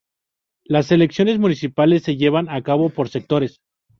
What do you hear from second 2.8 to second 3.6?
por sectores.